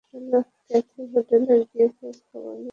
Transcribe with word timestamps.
Kathy, 0.69 1.01
হোটেলে 1.13 1.55
গিয়ে 1.69 1.87
খোঁজ 1.97 2.17
খবর 2.27 2.53
নিও। 2.55 2.69